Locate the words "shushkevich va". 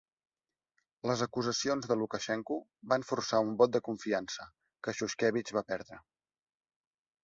5.01-5.69